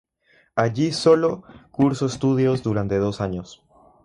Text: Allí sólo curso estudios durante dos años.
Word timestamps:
Allí 0.55 0.93
sólo 0.93 1.43
curso 1.69 2.07
estudios 2.07 2.63
durante 2.63 2.97
dos 2.97 3.21
años. 3.21 3.61